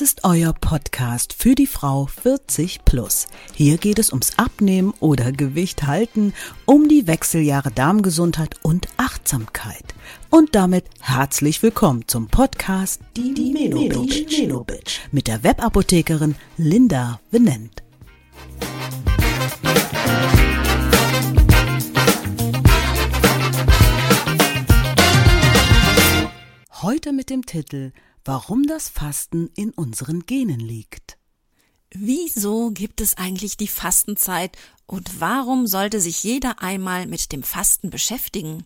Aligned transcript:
Das 0.00 0.08
ist 0.12 0.24
euer 0.24 0.54
Podcast 0.54 1.34
für 1.34 1.54
die 1.54 1.66
Frau 1.66 2.06
40 2.06 2.86
plus. 2.86 3.26
Hier 3.52 3.76
geht 3.76 3.98
es 3.98 4.12
ums 4.12 4.38
Abnehmen 4.38 4.94
oder 4.98 5.30
Gewicht 5.30 5.82
halten, 5.82 6.32
um 6.64 6.88
die 6.88 7.06
Wechseljahre 7.06 7.70
Darmgesundheit 7.70 8.56
und 8.62 8.88
Achtsamkeit. 8.96 9.84
Und 10.30 10.54
damit 10.54 10.86
herzlich 11.00 11.62
willkommen 11.62 12.04
zum 12.06 12.28
Podcast 12.28 13.02
Die, 13.14 13.34
die 13.34 13.52
Melo 13.52 14.64
Bitch 14.64 15.00
mit 15.12 15.28
der 15.28 15.44
Webapothekerin 15.44 16.34
Linda 16.56 17.20
Venent. 17.30 17.82
Heute 26.80 27.12
mit 27.12 27.28
dem 27.28 27.44
Titel 27.44 27.92
Warum 28.24 28.66
das 28.66 28.88
Fasten 28.88 29.50
in 29.56 29.70
unseren 29.70 30.26
Genen 30.26 30.60
liegt. 30.60 31.16
Wieso 31.92 32.70
gibt 32.70 33.00
es 33.00 33.16
eigentlich 33.16 33.56
die 33.56 33.68
Fastenzeit 33.68 34.56
und 34.86 35.20
warum 35.20 35.66
sollte 35.66 36.00
sich 36.00 36.22
jeder 36.22 36.62
einmal 36.62 37.06
mit 37.06 37.32
dem 37.32 37.42
Fasten 37.42 37.90
beschäftigen? 37.90 38.64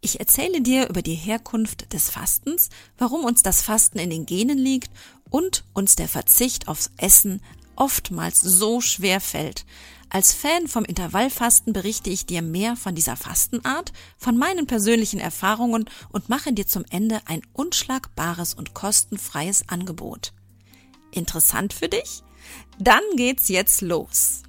Ich 0.00 0.20
erzähle 0.20 0.60
dir 0.60 0.88
über 0.88 1.02
die 1.02 1.14
Herkunft 1.14 1.92
des 1.92 2.10
Fastens, 2.10 2.70
warum 2.96 3.24
uns 3.24 3.42
das 3.42 3.60
Fasten 3.60 3.98
in 3.98 4.10
den 4.10 4.24
Genen 4.24 4.58
liegt 4.58 4.90
und 5.30 5.64
uns 5.74 5.96
der 5.96 6.08
Verzicht 6.08 6.68
aufs 6.68 6.92
Essen 6.96 7.42
oftmals 7.76 8.40
so 8.40 8.80
schwer 8.80 9.20
fällt, 9.20 9.64
als 10.08 10.32
Fan 10.32 10.68
vom 10.68 10.84
Intervallfasten 10.84 11.72
berichte 11.72 12.10
ich 12.10 12.26
dir 12.26 12.40
mehr 12.40 12.76
von 12.76 12.94
dieser 12.94 13.16
Fastenart, 13.16 13.92
von 14.16 14.36
meinen 14.36 14.66
persönlichen 14.66 15.18
Erfahrungen 15.18 15.90
und 16.10 16.28
mache 16.28 16.52
dir 16.52 16.66
zum 16.66 16.84
Ende 16.90 17.20
ein 17.26 17.42
unschlagbares 17.52 18.54
und 18.54 18.72
kostenfreies 18.72 19.68
Angebot. 19.68 20.32
Interessant 21.10 21.72
für 21.72 21.88
dich? 21.88 22.22
Dann 22.78 23.02
geht's 23.16 23.48
jetzt 23.48 23.80
los. 23.80 24.42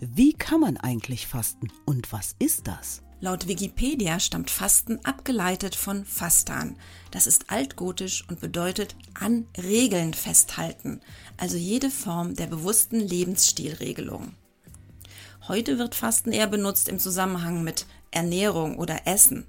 Wie 0.00 0.32
kann 0.32 0.60
man 0.60 0.76
eigentlich 0.78 1.26
fasten 1.26 1.70
und 1.84 2.10
was 2.10 2.34
ist 2.38 2.66
das? 2.66 3.02
Laut 3.20 3.48
Wikipedia 3.48 4.20
stammt 4.20 4.48
Fasten 4.48 5.00
abgeleitet 5.04 5.74
von 5.74 6.04
Fastan. 6.04 6.76
Das 7.10 7.26
ist 7.26 7.50
altgotisch 7.50 8.24
und 8.28 8.38
bedeutet 8.38 8.94
an 9.18 9.46
Regeln 9.56 10.14
festhalten, 10.14 11.00
also 11.36 11.56
jede 11.56 11.90
Form 11.90 12.36
der 12.36 12.46
bewussten 12.46 13.00
Lebensstilregelung. 13.00 14.34
Heute 15.48 15.78
wird 15.78 15.96
Fasten 15.96 16.30
eher 16.30 16.46
benutzt 16.46 16.88
im 16.88 17.00
Zusammenhang 17.00 17.64
mit 17.64 17.86
Ernährung 18.12 18.78
oder 18.78 19.06
Essen. 19.06 19.46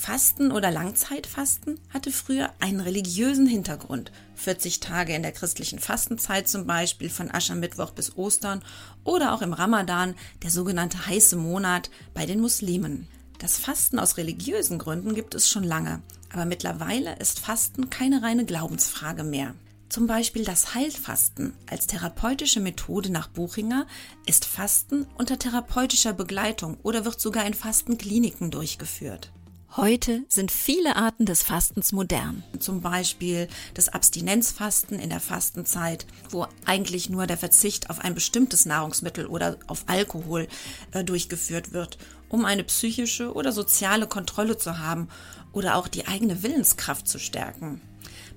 Fasten 0.00 0.50
oder 0.50 0.70
Langzeitfasten 0.70 1.78
hatte 1.90 2.10
früher 2.10 2.48
einen 2.58 2.80
religiösen 2.80 3.46
Hintergrund. 3.46 4.12
40 4.34 4.80
Tage 4.80 5.14
in 5.14 5.20
der 5.20 5.32
christlichen 5.32 5.78
Fastenzeit 5.78 6.48
zum 6.48 6.66
Beispiel 6.66 7.10
von 7.10 7.30
Aschermittwoch 7.30 7.90
bis 7.90 8.16
Ostern 8.16 8.64
oder 9.04 9.34
auch 9.34 9.42
im 9.42 9.52
Ramadan, 9.52 10.14
der 10.42 10.50
sogenannte 10.50 11.06
heiße 11.06 11.36
Monat 11.36 11.90
bei 12.14 12.24
den 12.24 12.40
Muslimen. 12.40 13.08
Das 13.40 13.58
Fasten 13.58 13.98
aus 13.98 14.16
religiösen 14.16 14.78
Gründen 14.78 15.14
gibt 15.14 15.34
es 15.34 15.50
schon 15.50 15.64
lange, 15.64 16.00
aber 16.32 16.46
mittlerweile 16.46 17.16
ist 17.18 17.38
Fasten 17.38 17.90
keine 17.90 18.22
reine 18.22 18.46
Glaubensfrage 18.46 19.22
mehr. 19.22 19.54
Zum 19.90 20.06
Beispiel 20.06 20.46
das 20.46 20.74
Heilfasten 20.74 21.52
als 21.68 21.86
therapeutische 21.88 22.60
Methode 22.60 23.12
nach 23.12 23.28
Buchinger 23.28 23.86
ist 24.24 24.46
Fasten 24.46 25.06
unter 25.18 25.38
therapeutischer 25.38 26.14
Begleitung 26.14 26.78
oder 26.82 27.04
wird 27.04 27.20
sogar 27.20 27.44
in 27.44 27.52
Fastenkliniken 27.52 28.50
durchgeführt. 28.50 29.30
Heute 29.76 30.24
sind 30.26 30.50
viele 30.50 30.96
Arten 30.96 31.26
des 31.26 31.44
Fastens 31.44 31.92
modern. 31.92 32.42
Zum 32.58 32.80
Beispiel 32.80 33.46
das 33.74 33.88
Abstinenzfasten 33.88 34.98
in 34.98 35.10
der 35.10 35.20
Fastenzeit, 35.20 36.06
wo 36.28 36.48
eigentlich 36.64 37.08
nur 37.08 37.28
der 37.28 37.36
Verzicht 37.36 37.88
auf 37.88 38.00
ein 38.00 38.14
bestimmtes 38.14 38.66
Nahrungsmittel 38.66 39.26
oder 39.26 39.58
auf 39.68 39.84
Alkohol 39.86 40.48
äh, 40.90 41.04
durchgeführt 41.04 41.72
wird, 41.72 41.98
um 42.28 42.44
eine 42.44 42.64
psychische 42.64 43.32
oder 43.32 43.52
soziale 43.52 44.08
Kontrolle 44.08 44.56
zu 44.56 44.80
haben 44.80 45.08
oder 45.52 45.76
auch 45.76 45.86
die 45.86 46.08
eigene 46.08 46.42
Willenskraft 46.42 47.06
zu 47.06 47.20
stärken. 47.20 47.80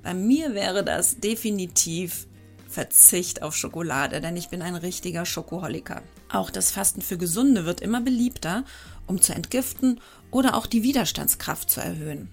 Bei 0.04 0.14
mir 0.14 0.54
wäre 0.54 0.84
das 0.84 1.20
definitiv 1.20 2.28
Verzicht 2.70 3.42
auf 3.42 3.56
Schokolade, 3.56 4.22
denn 4.22 4.38
ich 4.38 4.50
bin 4.50 4.62
ein 4.62 4.76
richtiger 4.76 5.26
Schokoholiker. 5.26 6.04
Auch 6.34 6.50
das 6.50 6.72
Fasten 6.72 7.02
für 7.04 7.18
Gesunde 7.18 7.66
wird 7.66 7.80
immer 7.80 8.02
beliebter, 8.02 8.66
um 9.06 9.22
zu 9.22 9.34
entgiften 9.34 10.02
oder 10.32 10.58
auch 10.58 10.66
die 10.66 10.82
Widerstandskraft 10.82 11.70
zu 11.70 11.80
erhöhen. 11.80 12.28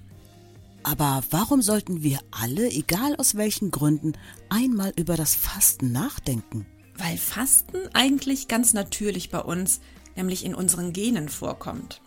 Aber 0.82 1.22
warum 1.30 1.60
sollten 1.60 2.02
wir 2.02 2.18
alle, 2.30 2.70
egal 2.70 3.14
aus 3.16 3.34
welchen 3.34 3.70
Gründen, 3.70 4.14
einmal 4.48 4.94
über 4.96 5.16
das 5.16 5.34
Fasten 5.34 5.92
nachdenken? 5.92 6.64
Weil 6.96 7.18
Fasten 7.18 7.76
eigentlich 7.92 8.48
ganz 8.48 8.72
natürlich 8.72 9.28
bei 9.28 9.40
uns, 9.40 9.80
nämlich 10.16 10.46
in 10.46 10.54
unseren 10.54 10.94
Genen 10.94 11.28
vorkommt. 11.28 12.00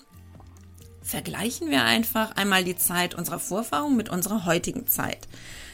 Vergleichen 1.03 1.69
wir 1.69 1.83
einfach 1.83 2.35
einmal 2.35 2.63
die 2.63 2.75
Zeit 2.75 3.13
unserer 3.13 3.39
Vorfahren 3.39 3.95
mit 3.95 4.09
unserer 4.09 4.45
heutigen 4.45 4.87
Zeit. 4.87 5.27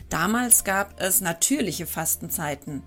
Damals 0.10 0.66
gab 0.66 1.00
es 1.00 1.22
natürliche 1.22 1.86
Fastenzeiten. 1.86 2.84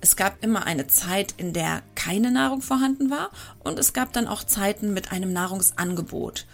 Es 0.00 0.16
gab 0.16 0.42
immer 0.42 0.64
eine 0.64 0.86
Zeit, 0.86 1.34
in 1.36 1.52
der 1.52 1.82
keine 2.00 2.30
Nahrung 2.30 2.62
vorhanden 2.62 3.10
war 3.10 3.30
und 3.62 3.78
es 3.78 3.92
gab 3.92 4.12
dann 4.12 4.26
auch 4.26 4.42
Zeiten 4.42 4.94
mit 4.94 5.12
einem 5.12 5.32
Nahrungsangebot. 5.32 6.46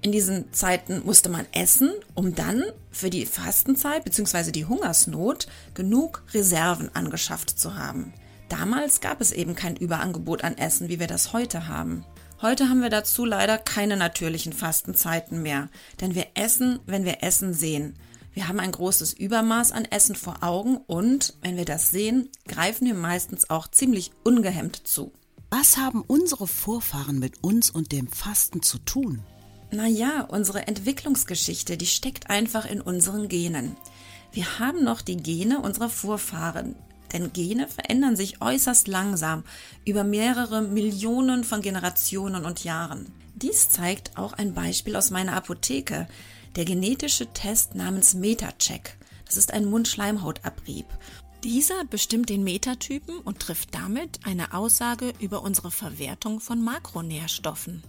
In 0.00 0.12
diesen 0.12 0.52
Zeiten 0.52 1.02
musste 1.04 1.28
man 1.28 1.46
essen, 1.52 1.90
um 2.14 2.34
dann 2.34 2.62
für 2.90 3.10
die 3.10 3.26
Fastenzeit 3.26 4.04
bzw. 4.04 4.52
die 4.52 4.64
Hungersnot 4.64 5.48
genug 5.74 6.22
Reserven 6.32 6.90
angeschafft 6.94 7.58
zu 7.58 7.76
haben. 7.76 8.14
Damals 8.48 9.00
gab 9.00 9.20
es 9.20 9.32
eben 9.32 9.54
kein 9.54 9.76
Überangebot 9.76 10.44
an 10.44 10.56
Essen, 10.56 10.88
wie 10.88 11.00
wir 11.00 11.08
das 11.08 11.32
heute 11.32 11.68
haben. 11.68 12.04
Heute 12.40 12.68
haben 12.68 12.82
wir 12.82 12.90
dazu 12.90 13.24
leider 13.24 13.58
keine 13.58 13.96
natürlichen 13.96 14.52
Fastenzeiten 14.52 15.42
mehr, 15.42 15.68
denn 16.00 16.14
wir 16.14 16.26
essen, 16.34 16.78
wenn 16.86 17.04
wir 17.04 17.22
Essen 17.22 17.52
sehen. 17.52 17.96
Wir 18.36 18.48
haben 18.48 18.60
ein 18.60 18.70
großes 18.70 19.14
Übermaß 19.14 19.72
an 19.72 19.86
Essen 19.86 20.14
vor 20.14 20.42
Augen 20.42 20.76
und, 20.76 21.32
wenn 21.40 21.56
wir 21.56 21.64
das 21.64 21.90
sehen, 21.90 22.28
greifen 22.46 22.86
wir 22.86 22.92
meistens 22.92 23.48
auch 23.48 23.66
ziemlich 23.66 24.10
ungehemmt 24.24 24.86
zu. 24.86 25.10
Was 25.48 25.78
haben 25.78 26.02
unsere 26.06 26.46
Vorfahren 26.46 27.18
mit 27.18 27.42
uns 27.42 27.70
und 27.70 27.92
dem 27.92 28.08
Fasten 28.08 28.60
zu 28.60 28.76
tun? 28.76 29.22
Naja, 29.70 30.20
unsere 30.28 30.66
Entwicklungsgeschichte, 30.66 31.78
die 31.78 31.86
steckt 31.86 32.28
einfach 32.28 32.66
in 32.66 32.82
unseren 32.82 33.28
Genen. 33.30 33.74
Wir 34.32 34.58
haben 34.58 34.84
noch 34.84 35.00
die 35.00 35.16
Gene 35.16 35.60
unserer 35.60 35.88
Vorfahren. 35.88 36.74
Denn 37.14 37.32
Gene 37.32 37.68
verändern 37.68 38.16
sich 38.16 38.42
äußerst 38.42 38.86
langsam 38.86 39.44
über 39.86 40.04
mehrere 40.04 40.60
Millionen 40.60 41.42
von 41.42 41.62
Generationen 41.62 42.44
und 42.44 42.64
Jahren. 42.64 43.06
Dies 43.34 43.70
zeigt 43.70 44.18
auch 44.18 44.34
ein 44.34 44.52
Beispiel 44.52 44.94
aus 44.94 45.10
meiner 45.10 45.32
Apotheke 45.32 46.06
der 46.56 46.64
genetische 46.64 47.26
Test 47.32 47.74
namens 47.74 48.14
Metacheck. 48.14 48.96
Das 49.26 49.36
ist 49.36 49.52
ein 49.52 49.66
Mundschleimhautabrieb. 49.66 50.86
Dieser 51.44 51.84
bestimmt 51.84 52.30
den 52.30 52.44
Metatypen 52.44 53.18
und 53.18 53.40
trifft 53.40 53.74
damit 53.74 54.20
eine 54.24 54.54
Aussage 54.54 55.12
über 55.20 55.42
unsere 55.42 55.70
Verwertung 55.70 56.40
von 56.40 56.64
Makronährstoffen. 56.64 57.82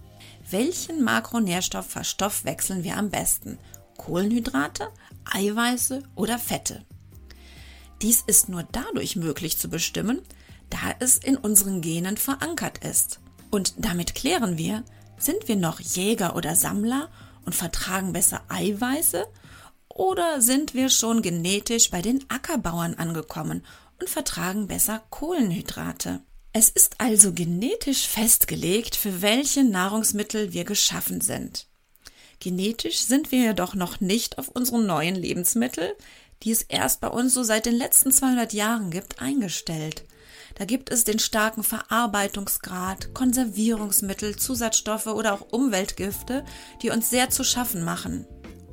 Welchen 0.50 1.02
Makronährstoff 1.02 1.86
verstoffwechseln 1.86 2.84
wir 2.84 2.96
am 2.96 3.10
besten? 3.10 3.58
Kohlenhydrate, 3.96 4.88
Eiweiße 5.24 6.02
oder 6.14 6.38
Fette? 6.38 6.84
Dies 8.02 8.22
ist 8.26 8.48
nur 8.48 8.64
dadurch 8.70 9.16
möglich 9.16 9.58
zu 9.58 9.68
bestimmen, 9.68 10.20
da 10.70 10.78
es 11.00 11.18
in 11.18 11.36
unseren 11.36 11.80
Genen 11.80 12.16
verankert 12.16 12.84
ist. 12.84 13.20
Und 13.50 13.74
damit 13.78 14.14
klären 14.14 14.58
wir, 14.58 14.84
sind 15.18 15.48
wir 15.48 15.56
noch 15.56 15.80
Jäger 15.80 16.36
oder 16.36 16.54
Sammler 16.54 17.08
und 17.48 17.54
vertragen 17.54 18.12
besser 18.12 18.42
Eiweiße 18.50 19.26
oder 19.88 20.42
sind 20.42 20.74
wir 20.74 20.90
schon 20.90 21.22
genetisch 21.22 21.90
bei 21.90 22.02
den 22.02 22.22
Ackerbauern 22.28 22.92
angekommen 22.92 23.64
und 23.98 24.10
vertragen 24.10 24.66
besser 24.66 25.02
Kohlenhydrate? 25.08 26.20
Es 26.52 26.68
ist 26.68 26.96
also 26.98 27.32
genetisch 27.32 28.06
festgelegt, 28.06 28.96
für 28.96 29.22
welche 29.22 29.64
Nahrungsmittel 29.64 30.52
wir 30.52 30.64
geschaffen 30.64 31.22
sind. 31.22 31.68
Genetisch 32.38 32.98
sind 32.98 33.32
wir 33.32 33.38
jedoch 33.38 33.74
noch 33.74 34.02
nicht 34.02 34.36
auf 34.36 34.48
unsere 34.48 34.82
neuen 34.82 35.14
Lebensmittel, 35.14 35.94
die 36.42 36.50
es 36.50 36.60
erst 36.60 37.00
bei 37.00 37.08
uns 37.08 37.32
so 37.32 37.44
seit 37.44 37.64
den 37.64 37.76
letzten 37.76 38.12
200 38.12 38.52
Jahren 38.52 38.90
gibt, 38.90 39.22
eingestellt. 39.22 40.04
Da 40.58 40.64
gibt 40.64 40.90
es 40.90 41.04
den 41.04 41.20
starken 41.20 41.62
Verarbeitungsgrad, 41.62 43.14
Konservierungsmittel, 43.14 44.36
Zusatzstoffe 44.36 45.06
oder 45.06 45.34
auch 45.34 45.52
Umweltgifte, 45.52 46.44
die 46.82 46.90
uns 46.90 47.10
sehr 47.10 47.30
zu 47.30 47.44
schaffen 47.44 47.84
machen. 47.84 48.26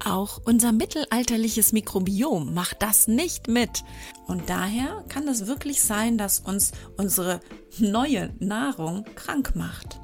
Auch 0.03 0.41
unser 0.43 0.71
mittelalterliches 0.71 1.71
Mikrobiom 1.71 2.53
macht 2.53 2.81
das 2.81 3.07
nicht 3.07 3.47
mit. 3.47 3.83
Und 4.27 4.49
daher 4.49 5.05
kann 5.09 5.27
es 5.27 5.47
wirklich 5.47 5.81
sein, 5.83 6.17
dass 6.17 6.39
uns 6.39 6.71
unsere 6.97 7.39
neue 7.77 8.33
Nahrung 8.39 9.05
krank 9.15 9.55
macht. 9.55 9.99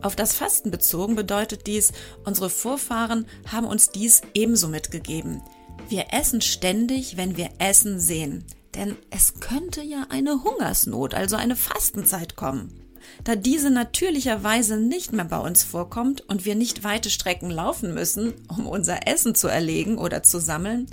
Auf 0.00 0.14
das 0.14 0.32
Fasten 0.34 0.70
bezogen 0.70 1.16
bedeutet 1.16 1.66
dies, 1.66 1.92
unsere 2.24 2.50
Vorfahren 2.50 3.26
haben 3.50 3.66
uns 3.66 3.90
dies 3.90 4.22
ebenso 4.32 4.68
mitgegeben. 4.68 5.42
Wir 5.88 6.06
essen 6.12 6.40
ständig, 6.40 7.16
wenn 7.16 7.36
wir 7.36 7.50
Essen 7.58 7.98
sehen. 7.98 8.44
Denn 8.74 8.96
es 9.10 9.40
könnte 9.40 9.82
ja 9.82 10.06
eine 10.10 10.44
Hungersnot, 10.44 11.14
also 11.14 11.36
eine 11.36 11.56
Fastenzeit 11.56 12.36
kommen. 12.36 12.88
Da 13.24 13.36
diese 13.36 13.70
natürlicherweise 13.70 14.76
nicht 14.76 15.12
mehr 15.12 15.24
bei 15.24 15.38
uns 15.38 15.62
vorkommt 15.62 16.20
und 16.28 16.44
wir 16.44 16.54
nicht 16.54 16.84
weite 16.84 17.10
Strecken 17.10 17.50
laufen 17.50 17.94
müssen, 17.94 18.34
um 18.48 18.66
unser 18.66 19.06
Essen 19.06 19.34
zu 19.34 19.48
erlegen 19.48 19.98
oder 19.98 20.22
zu 20.22 20.40
sammeln, 20.40 20.86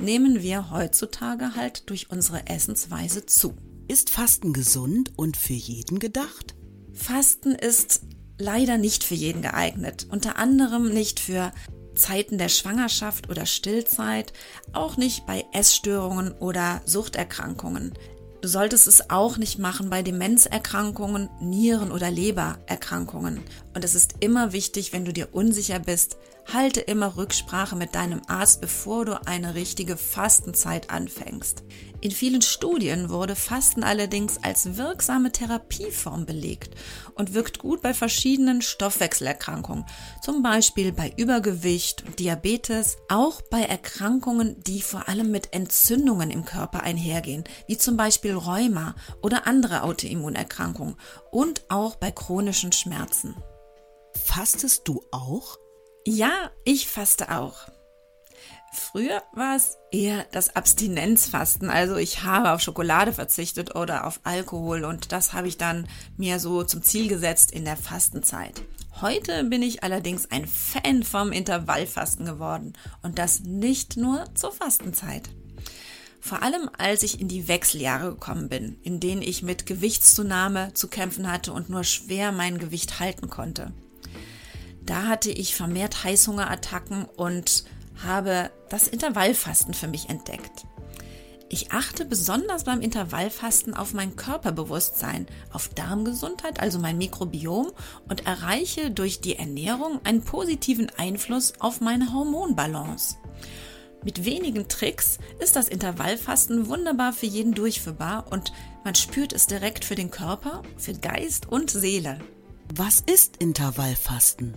nehmen 0.00 0.42
wir 0.42 0.70
heutzutage 0.70 1.54
halt 1.56 1.88
durch 1.90 2.10
unsere 2.10 2.46
Essensweise 2.46 3.26
zu. 3.26 3.54
Ist 3.88 4.10
Fasten 4.10 4.52
gesund 4.52 5.12
und 5.16 5.36
für 5.36 5.52
jeden 5.52 5.98
gedacht? 5.98 6.54
Fasten 6.92 7.54
ist 7.54 8.02
leider 8.38 8.78
nicht 8.78 9.04
für 9.04 9.14
jeden 9.14 9.42
geeignet, 9.42 10.06
unter 10.10 10.36
anderem 10.36 10.88
nicht 10.88 11.20
für 11.20 11.52
Zeiten 12.00 12.38
der 12.38 12.48
Schwangerschaft 12.48 13.28
oder 13.30 13.46
Stillzeit, 13.46 14.32
auch 14.72 14.96
nicht 14.96 15.26
bei 15.26 15.44
Essstörungen 15.52 16.32
oder 16.32 16.80
Suchterkrankungen. 16.86 17.92
Du 18.40 18.48
solltest 18.48 18.88
es 18.88 19.10
auch 19.10 19.36
nicht 19.36 19.58
machen 19.58 19.90
bei 19.90 20.02
Demenzerkrankungen, 20.02 21.28
Nieren- 21.40 21.92
oder 21.92 22.10
Lebererkrankungen. 22.10 23.42
Und 23.74 23.84
es 23.84 23.94
ist 23.94 24.14
immer 24.20 24.52
wichtig, 24.52 24.92
wenn 24.92 25.04
du 25.04 25.12
dir 25.12 25.28
unsicher 25.32 25.78
bist, 25.78 26.16
halte 26.52 26.80
immer 26.80 27.16
Rücksprache 27.16 27.76
mit 27.76 27.94
deinem 27.94 28.22
Arzt, 28.26 28.60
bevor 28.60 29.04
du 29.04 29.26
eine 29.26 29.54
richtige 29.54 29.96
Fastenzeit 29.96 30.90
anfängst. 30.90 31.62
In 32.00 32.10
vielen 32.10 32.42
Studien 32.42 33.10
wurde 33.10 33.36
Fasten 33.36 33.84
allerdings 33.84 34.42
als 34.42 34.76
wirksame 34.78 35.32
Therapieform 35.32 36.24
belegt 36.24 36.74
und 37.14 37.34
wirkt 37.34 37.58
gut 37.58 37.82
bei 37.82 37.92
verschiedenen 37.92 38.62
Stoffwechselerkrankungen, 38.62 39.84
zum 40.22 40.42
Beispiel 40.42 40.92
bei 40.92 41.12
Übergewicht 41.16 42.04
und 42.06 42.18
Diabetes, 42.18 42.96
auch 43.08 43.42
bei 43.42 43.62
Erkrankungen, 43.62 44.56
die 44.64 44.80
vor 44.80 45.08
allem 45.08 45.30
mit 45.30 45.52
Entzündungen 45.52 46.30
im 46.30 46.44
Körper 46.44 46.82
einhergehen, 46.82 47.44
wie 47.68 47.76
zum 47.76 47.96
Beispiel 47.98 48.32
Rheuma 48.32 48.94
oder 49.20 49.46
andere 49.46 49.82
Autoimmunerkrankungen 49.82 50.96
und 51.30 51.62
auch 51.68 51.96
bei 51.96 52.10
chronischen 52.10 52.72
Schmerzen. 52.72 53.36
Fastest 54.14 54.88
du 54.88 55.02
auch? 55.10 55.58
Ja, 56.06 56.50
ich 56.64 56.88
faste 56.88 57.30
auch. 57.36 57.68
Früher 58.72 59.22
war 59.32 59.56
es 59.56 59.78
eher 59.90 60.24
das 60.30 60.54
Abstinenzfasten. 60.54 61.70
Also 61.70 61.96
ich 61.96 62.22
habe 62.22 62.52
auf 62.52 62.60
Schokolade 62.60 63.12
verzichtet 63.12 63.74
oder 63.74 64.06
auf 64.06 64.20
Alkohol 64.22 64.84
und 64.84 65.10
das 65.10 65.32
habe 65.32 65.48
ich 65.48 65.58
dann 65.58 65.88
mir 66.16 66.38
so 66.38 66.62
zum 66.62 66.82
Ziel 66.82 67.08
gesetzt 67.08 67.50
in 67.50 67.64
der 67.64 67.76
Fastenzeit. 67.76 68.62
Heute 69.00 69.44
bin 69.44 69.62
ich 69.62 69.82
allerdings 69.82 70.30
ein 70.30 70.46
Fan 70.46 71.02
vom 71.02 71.32
Intervallfasten 71.32 72.26
geworden 72.26 72.74
und 73.02 73.18
das 73.18 73.40
nicht 73.40 73.96
nur 73.96 74.24
zur 74.34 74.52
Fastenzeit. 74.52 75.30
Vor 76.20 76.42
allem 76.42 76.70
als 76.76 77.02
ich 77.02 77.20
in 77.20 77.28
die 77.28 77.48
Wechseljahre 77.48 78.10
gekommen 78.10 78.48
bin, 78.48 78.78
in 78.82 79.00
denen 79.00 79.22
ich 79.22 79.42
mit 79.42 79.66
Gewichtszunahme 79.66 80.74
zu 80.74 80.86
kämpfen 80.88 81.30
hatte 81.30 81.52
und 81.52 81.70
nur 81.70 81.82
schwer 81.82 82.30
mein 82.30 82.58
Gewicht 82.58 83.00
halten 83.00 83.30
konnte. 83.30 83.72
Da 84.86 85.06
hatte 85.06 85.30
ich 85.30 85.54
vermehrt 85.54 86.04
Heißhungerattacken 86.04 87.04
und 87.04 87.64
habe 88.02 88.50
das 88.68 88.88
Intervallfasten 88.88 89.74
für 89.74 89.88
mich 89.88 90.08
entdeckt. 90.08 90.66
Ich 91.52 91.72
achte 91.72 92.04
besonders 92.04 92.62
beim 92.62 92.80
Intervallfasten 92.80 93.74
auf 93.74 93.92
mein 93.92 94.14
Körperbewusstsein, 94.14 95.26
auf 95.52 95.68
Darmgesundheit, 95.68 96.60
also 96.60 96.78
mein 96.78 96.96
Mikrobiom 96.96 97.72
und 98.08 98.24
erreiche 98.24 98.92
durch 98.92 99.20
die 99.20 99.34
Ernährung 99.34 100.00
einen 100.04 100.22
positiven 100.22 100.90
Einfluss 100.96 101.54
auf 101.58 101.80
meine 101.80 102.12
Hormonbalance. 102.12 103.16
Mit 104.04 104.24
wenigen 104.24 104.68
Tricks 104.68 105.18
ist 105.40 105.56
das 105.56 105.68
Intervallfasten 105.68 106.68
wunderbar 106.68 107.12
für 107.12 107.26
jeden 107.26 107.52
durchführbar 107.52 108.26
und 108.30 108.52
man 108.84 108.94
spürt 108.94 109.32
es 109.32 109.48
direkt 109.48 109.84
für 109.84 109.96
den 109.96 110.12
Körper, 110.12 110.62
für 110.76 110.94
Geist 110.94 111.48
und 111.48 111.70
Seele. 111.70 112.20
Was 112.72 113.00
ist 113.00 113.38
Intervallfasten? 113.38 114.56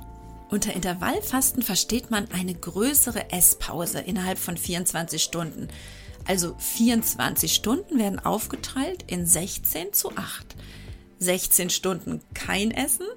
Unter 0.53 0.75
Intervallfasten 0.75 1.63
versteht 1.63 2.11
man 2.11 2.29
eine 2.29 2.53
größere 2.53 3.31
Esspause 3.31 4.01
innerhalb 4.01 4.37
von 4.37 4.55
24 4.55 5.23
Stunden. 5.23 5.67
Also 6.27 6.53
24 6.59 7.55
Stunden 7.55 7.97
werden 7.97 8.19
aufgeteilt 8.19 9.03
in 9.07 9.25
16 9.25 9.93
zu 9.93 10.15
8. 10.15 10.55
16 11.17 11.71
Stunden 11.71 12.21
kein 12.35 12.69
Essen 12.69 13.07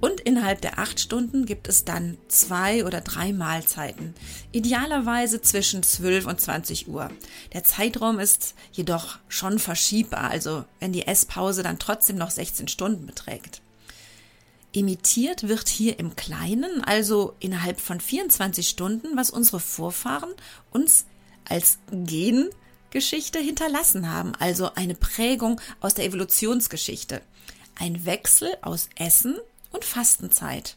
und 0.00 0.20
innerhalb 0.20 0.60
der 0.60 0.78
8 0.78 1.00
Stunden 1.00 1.46
gibt 1.46 1.66
es 1.66 1.84
dann 1.84 2.16
zwei 2.28 2.84
oder 2.84 3.00
drei 3.00 3.32
Mahlzeiten. 3.32 4.14
Idealerweise 4.52 5.42
zwischen 5.42 5.82
12 5.82 6.26
und 6.26 6.40
20 6.40 6.86
Uhr. 6.86 7.10
Der 7.54 7.64
Zeitraum 7.64 8.20
ist 8.20 8.54
jedoch 8.70 9.18
schon 9.26 9.58
verschiebbar, 9.58 10.30
also 10.30 10.64
wenn 10.78 10.92
die 10.92 11.08
Esspause 11.08 11.64
dann 11.64 11.80
trotzdem 11.80 12.18
noch 12.18 12.30
16 12.30 12.68
Stunden 12.68 13.04
beträgt. 13.04 13.62
Imitiert 14.72 15.48
wird 15.48 15.68
hier 15.68 15.98
im 15.98 16.16
Kleinen, 16.16 16.82
also 16.82 17.34
innerhalb 17.40 17.78
von 17.78 18.00
24 18.00 18.66
Stunden, 18.66 19.16
was 19.16 19.30
unsere 19.30 19.60
Vorfahren 19.60 20.32
uns 20.70 21.04
als 21.44 21.78
Gengeschichte 21.90 23.38
hinterlassen 23.38 24.10
haben, 24.10 24.34
also 24.36 24.72
eine 24.74 24.94
Prägung 24.94 25.60
aus 25.80 25.92
der 25.92 26.06
Evolutionsgeschichte. 26.06 27.20
Ein 27.74 28.06
Wechsel 28.06 28.50
aus 28.62 28.88
Essen 28.96 29.36
und 29.72 29.84
Fastenzeit. 29.84 30.76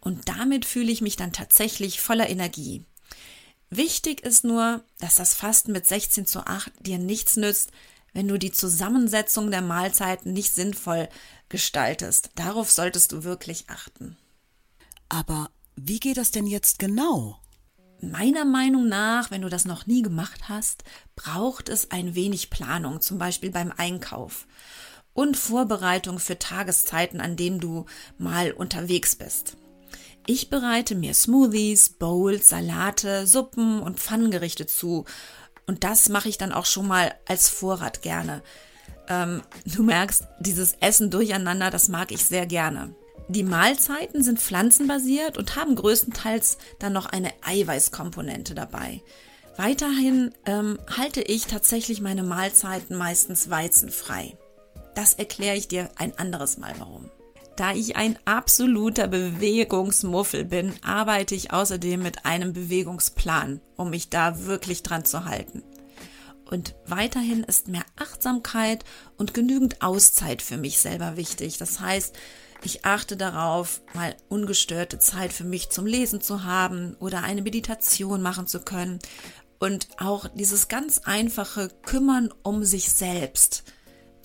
Und 0.00 0.28
damit 0.28 0.64
fühle 0.64 0.90
ich 0.90 1.00
mich 1.00 1.16
dann 1.16 1.32
tatsächlich 1.32 2.00
voller 2.00 2.28
Energie. 2.28 2.82
Wichtig 3.70 4.22
ist 4.22 4.44
nur, 4.44 4.82
dass 4.98 5.16
das 5.16 5.34
Fasten 5.34 5.72
mit 5.72 5.86
16 5.86 6.26
zu 6.26 6.46
8 6.46 6.72
dir 6.80 6.98
nichts 6.98 7.36
nützt, 7.36 7.70
wenn 8.18 8.26
du 8.26 8.36
die 8.36 8.50
Zusammensetzung 8.50 9.52
der 9.52 9.62
Mahlzeiten 9.62 10.32
nicht 10.32 10.52
sinnvoll 10.52 11.08
gestaltest. 11.48 12.30
Darauf 12.34 12.68
solltest 12.68 13.12
du 13.12 13.22
wirklich 13.22 13.70
achten. 13.70 14.16
Aber 15.08 15.50
wie 15.76 16.00
geht 16.00 16.16
das 16.16 16.32
denn 16.32 16.48
jetzt 16.48 16.80
genau? 16.80 17.38
Meiner 18.00 18.44
Meinung 18.44 18.88
nach, 18.88 19.30
wenn 19.30 19.42
du 19.42 19.48
das 19.48 19.66
noch 19.66 19.86
nie 19.86 20.02
gemacht 20.02 20.48
hast, 20.48 20.82
braucht 21.14 21.68
es 21.68 21.92
ein 21.92 22.16
wenig 22.16 22.50
Planung, 22.50 23.00
zum 23.00 23.18
Beispiel 23.18 23.52
beim 23.52 23.72
Einkauf 23.76 24.48
und 25.12 25.36
Vorbereitung 25.36 26.18
für 26.18 26.40
Tageszeiten, 26.40 27.20
an 27.20 27.36
denen 27.36 27.60
du 27.60 27.86
mal 28.18 28.50
unterwegs 28.50 29.14
bist. 29.14 29.56
Ich 30.26 30.50
bereite 30.50 30.96
mir 30.96 31.14
Smoothies, 31.14 31.90
Bowls, 31.90 32.48
Salate, 32.48 33.28
Suppen 33.28 33.80
und 33.80 34.00
Pfannengerichte 34.00 34.66
zu. 34.66 35.04
Und 35.68 35.84
das 35.84 36.08
mache 36.08 36.28
ich 36.28 36.38
dann 36.38 36.52
auch 36.52 36.66
schon 36.66 36.88
mal 36.88 37.14
als 37.26 37.48
Vorrat 37.48 38.02
gerne. 38.02 38.42
Ähm, 39.08 39.42
du 39.66 39.84
merkst, 39.84 40.24
dieses 40.40 40.72
Essen 40.80 41.10
durcheinander, 41.10 41.70
das 41.70 41.88
mag 41.88 42.10
ich 42.10 42.24
sehr 42.24 42.46
gerne. 42.46 42.94
Die 43.28 43.42
Mahlzeiten 43.42 44.24
sind 44.24 44.40
pflanzenbasiert 44.40 45.36
und 45.36 45.54
haben 45.54 45.76
größtenteils 45.76 46.56
dann 46.78 46.94
noch 46.94 47.04
eine 47.04 47.30
Eiweißkomponente 47.42 48.54
dabei. 48.54 49.02
Weiterhin 49.58 50.32
ähm, 50.46 50.78
halte 50.96 51.20
ich 51.20 51.46
tatsächlich 51.46 52.00
meine 52.00 52.22
Mahlzeiten 52.22 52.96
meistens 52.96 53.50
weizenfrei. 53.50 54.38
Das 54.94 55.14
erkläre 55.14 55.56
ich 55.56 55.68
dir 55.68 55.90
ein 55.96 56.16
anderes 56.16 56.56
Mal 56.56 56.74
warum. 56.78 57.10
Da 57.58 57.72
ich 57.72 57.96
ein 57.96 58.16
absoluter 58.24 59.08
Bewegungsmuffel 59.08 60.44
bin, 60.44 60.74
arbeite 60.84 61.34
ich 61.34 61.52
außerdem 61.52 62.00
mit 62.00 62.24
einem 62.24 62.52
Bewegungsplan, 62.52 63.60
um 63.74 63.90
mich 63.90 64.10
da 64.10 64.44
wirklich 64.46 64.84
dran 64.84 65.04
zu 65.04 65.24
halten. 65.24 65.64
Und 66.44 66.76
weiterhin 66.86 67.42
ist 67.42 67.66
mehr 67.66 67.84
Achtsamkeit 67.96 68.84
und 69.16 69.34
genügend 69.34 69.82
Auszeit 69.82 70.40
für 70.40 70.56
mich 70.56 70.78
selber 70.78 71.16
wichtig. 71.16 71.58
Das 71.58 71.80
heißt, 71.80 72.14
ich 72.62 72.84
achte 72.84 73.16
darauf, 73.16 73.80
mal 73.92 74.14
ungestörte 74.28 75.00
Zeit 75.00 75.32
für 75.32 75.42
mich 75.42 75.68
zum 75.68 75.84
Lesen 75.84 76.20
zu 76.20 76.44
haben 76.44 76.94
oder 77.00 77.24
eine 77.24 77.42
Meditation 77.42 78.22
machen 78.22 78.46
zu 78.46 78.60
können. 78.60 79.00
Und 79.58 79.88
auch 79.98 80.28
dieses 80.32 80.68
ganz 80.68 81.00
einfache 81.00 81.70
Kümmern 81.82 82.32
um 82.44 82.62
sich 82.62 82.92
selbst. 82.92 83.64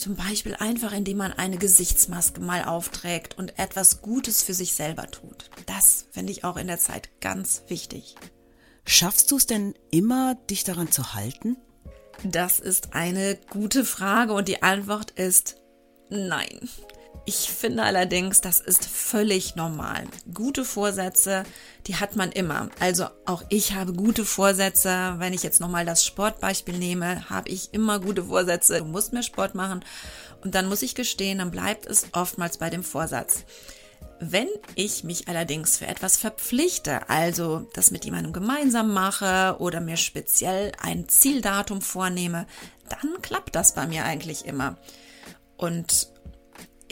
Zum 0.04 0.18
Beispiel 0.18 0.54
einfach, 0.56 0.92
indem 0.92 1.16
man 1.16 1.32
eine 1.32 1.58
Gesichtsmaske 1.58 2.42
mal 2.42 2.66
aufträgt 2.66 3.38
und 3.38 3.58
etwas 3.58 4.02
Gutes 4.02 4.44
für 4.44 4.54
sich 4.54 4.74
selber 4.74 5.10
tut. 5.10 5.50
Das 5.66 6.08
finde 6.12 6.34
ich 6.34 6.44
auch 6.44 6.58
in 6.58 6.68
der 6.68 6.78
Zeit 6.78 7.22
ganz 7.22 7.64
wichtig. 7.70 8.16
Schaffst 8.86 9.32
du 9.32 9.38
es 9.38 9.48
denn 9.48 9.76
immer, 9.92 10.36
dich 10.50 10.66
daran 10.66 10.92
zu 10.92 11.14
halten? 11.14 11.56
Das 12.22 12.60
ist 12.60 12.94
eine 12.94 13.40
gute 13.50 13.86
Frage 13.86 14.34
und 14.34 14.50
die 14.50 14.62
Antwort 14.62 15.12
ist 15.12 15.56
nein. 16.10 16.68
Ich 17.26 17.50
finde 17.50 17.84
allerdings, 17.84 18.42
das 18.42 18.60
ist 18.60 18.86
völlig 18.86 19.56
normal. 19.56 20.04
Gute 20.34 20.66
Vorsätze, 20.66 21.46
die 21.88 21.96
hat 21.96 22.18
man 22.18 22.34
immer. 22.34 22.70
Also 22.82 23.08
auch 23.26 23.44
ich 23.48 23.74
habe 23.74 23.94
gute 23.94 24.26
Vorsätze. 24.26 25.16
Wenn 25.20 25.32
ich 25.32 25.42
jetzt 25.42 25.62
nochmal 25.62 25.86
das 25.86 26.06
Sportbeispiel 26.06 26.78
nehme, 26.78 27.30
habe 27.30 27.48
ich 27.48 27.74
immer 27.74 28.02
gute 28.02 28.26
Vorsätze. 28.26 28.80
Du 28.80 28.86
musst 28.86 29.14
mehr 29.14 29.24
Sport 29.24 29.56
machen. 29.56 29.86
Und 30.44 30.54
dann 30.54 30.68
muss 30.68 30.82
ich 30.82 30.96
gestehen, 30.96 31.38
dann 31.38 31.52
bleibt 31.52 31.86
es 31.86 32.08
oftmals 32.12 32.58
bei 32.58 32.70
dem 32.70 32.84
Vorsatz. 32.84 33.46
Wenn 34.20 34.50
ich 34.76 35.06
mich 35.06 35.30
allerdings 35.30 35.78
für 35.78 35.88
etwas 35.88 36.18
verpflichte, 36.18 37.10
also 37.10 37.70
das 37.74 37.92
mit 37.92 38.04
jemandem 38.04 38.34
gemeinsam 38.34 38.94
mache 38.94 39.56
oder 39.60 39.80
mir 39.80 39.98
speziell 39.98 40.74
ein 40.82 41.08
Zieldatum 41.08 41.82
vornehme, 41.82 42.48
dann 42.90 43.22
klappt 43.22 43.56
das 43.56 43.74
bei 43.74 43.88
mir 43.88 44.04
eigentlich 44.04 44.46
immer. 44.46 44.78
Und 45.56 46.13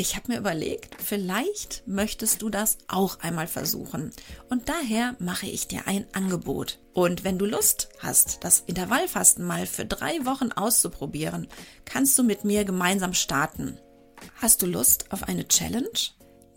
ich 0.01 0.15
habe 0.15 0.31
mir 0.31 0.39
überlegt, 0.39 0.95
vielleicht 0.99 1.83
möchtest 1.85 2.41
du 2.41 2.49
das 2.49 2.79
auch 2.87 3.19
einmal 3.19 3.45
versuchen. 3.45 4.11
Und 4.49 4.67
daher 4.67 5.15
mache 5.19 5.45
ich 5.45 5.67
dir 5.67 5.85
ein 5.85 6.07
Angebot. 6.13 6.79
Und 6.93 7.23
wenn 7.23 7.37
du 7.37 7.45
Lust 7.45 7.89
hast, 7.99 8.43
das 8.43 8.63
Intervallfasten 8.65 9.45
mal 9.45 9.67
für 9.67 9.85
drei 9.85 10.25
Wochen 10.25 10.51
auszuprobieren, 10.51 11.47
kannst 11.85 12.17
du 12.17 12.23
mit 12.23 12.43
mir 12.43 12.65
gemeinsam 12.65 13.13
starten. 13.13 13.77
Hast 14.41 14.63
du 14.63 14.65
Lust 14.65 15.05
auf 15.11 15.23
eine 15.23 15.47
Challenge? 15.47 15.87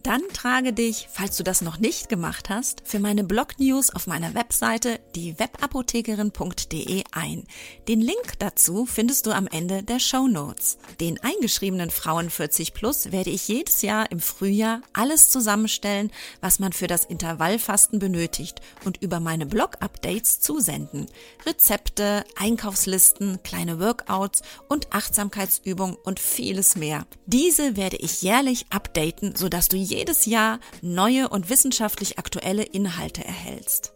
Dann 0.05 0.21
trage 0.35 0.75
dich, 0.75 1.09
falls 1.11 1.39
du 1.39 1.43
das 1.43 1.63
noch 1.63 1.79
nicht 1.79 2.11
gemacht 2.11 2.51
hast, 2.51 2.83
für 2.85 2.99
meine 2.99 3.25
Blog-News 3.25 3.89
auf 3.89 4.07
meiner 4.07 4.35
Webseite 4.35 5.01
diewebapothekerin.de 5.17 7.05
ein. 7.11 7.45
Den 7.89 8.03
Link 8.03 8.39
dazu 8.39 8.85
findest 8.85 9.25
du 9.25 9.33
am 9.33 9.47
Ende 9.47 9.83
der 9.83 10.01
Show 10.01 10.29
Notes. 10.29 10.77
Den 11.01 11.19
eingeschriebenen 11.23 11.91
Frauen 11.91 12.29
40 12.29 12.75
Plus 12.75 13.13
werde 13.13 13.31
ich 13.31 13.49
jedes 13.49 13.81
Jahr 13.81 14.13
im 14.13 14.21
Frühjahr 14.21 14.83
alles 14.93 15.31
zusammenstellen, 15.31 16.13
was 16.43 16.59
man 16.59 16.75
für 16.75 16.87
das 16.87 17.07
Intervallfasten 17.07 17.99
benötigt 17.99 18.61
und 18.85 19.01
über 19.01 19.21
meine 19.21 19.47
Blog-Updates 19.47 20.39
zusenden. 20.39 21.07
Rezepte, 21.47 22.27
Einkaufslisten, 22.37 23.43
kleine 23.43 23.81
Workouts 23.81 24.43
und 24.69 24.93
Achtsamkeitsübungen 24.93 25.97
und 25.97 26.21
vieles 26.21 26.77
mehr. 26.77 27.07
Diese 27.25 27.79
werde 27.79 27.97
ich 27.97 28.21
jährlich 28.21 28.67
updaten, 28.69 29.35
sodass 29.35 29.69
du 29.69 29.79
jedes 29.95 30.27
Jahr 30.27 30.61
neue 30.83 31.29
und 31.29 31.49
wissenschaftlich 31.49 32.19
aktuelle 32.19 32.65
Inhalte 32.65 33.25
erhältst. 33.25 33.95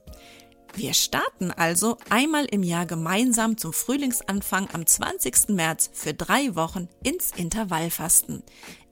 Wir 0.74 0.94
starten 0.94 1.50
also 1.50 1.98
einmal 2.08 2.44
im 2.44 2.62
Jahr 2.62 2.86
gemeinsam 2.86 3.56
zum 3.56 3.72
Frühlingsanfang 3.72 4.68
am 4.72 4.86
20. 4.86 5.48
März 5.48 5.90
für 5.92 6.14
drei 6.14 6.54
Wochen 6.54 6.88
ins 7.02 7.32
Intervallfasten. 7.32 8.42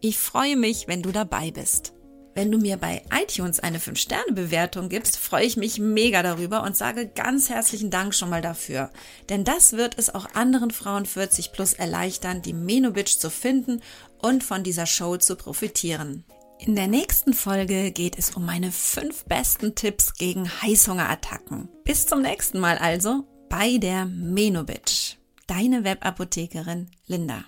Ich 0.00 0.18
freue 0.18 0.56
mich, 0.56 0.88
wenn 0.88 1.02
du 1.02 1.12
dabei 1.12 1.52
bist. 1.52 1.92
Wenn 2.34 2.50
du 2.50 2.58
mir 2.58 2.76
bei 2.76 3.02
iTunes 3.10 3.60
eine 3.60 3.78
5-Sterne-Bewertung 3.78 4.90
gibst, 4.90 5.16
freue 5.16 5.46
ich 5.46 5.56
mich 5.56 5.78
mega 5.78 6.22
darüber 6.22 6.64
und 6.64 6.76
sage 6.76 7.06
ganz 7.06 7.48
herzlichen 7.48 7.90
Dank 7.90 8.14
schon 8.14 8.28
mal 8.28 8.42
dafür. 8.42 8.90
Denn 9.30 9.42
das 9.42 9.72
wird 9.72 9.98
es 9.98 10.14
auch 10.14 10.34
anderen 10.34 10.70
Frauen 10.70 11.06
40 11.06 11.52
plus 11.52 11.72
erleichtern, 11.72 12.42
die 12.42 12.52
Menobitch 12.52 13.16
zu 13.16 13.30
finden 13.30 13.80
und 14.20 14.44
von 14.44 14.64
dieser 14.64 14.84
Show 14.84 15.16
zu 15.16 15.36
profitieren. 15.36 16.25
In 16.58 16.75
der 16.75 16.88
nächsten 16.88 17.34
Folge 17.34 17.92
geht 17.92 18.18
es 18.18 18.30
um 18.30 18.46
meine 18.46 18.72
fünf 18.72 19.25
besten 19.26 19.75
Tipps 19.75 20.14
gegen 20.14 20.48
Heißhungerattacken. 20.62 21.68
Bis 21.84 22.06
zum 22.06 22.22
nächsten 22.22 22.58
Mal 22.58 22.78
also 22.78 23.25
bei 23.50 23.76
der 23.76 24.06
Menobitch. 24.06 25.18
Deine 25.46 25.84
Webapothekerin 25.84 26.90
Linda. 27.06 27.44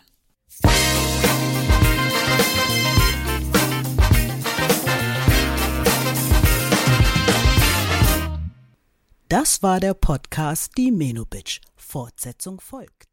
Das 9.30 9.62
war 9.62 9.80
der 9.80 9.94
Podcast 9.94 10.72
Die 10.76 10.90
Menobitch. 10.90 11.60
Fortsetzung 11.76 12.60
folgt. 12.60 13.07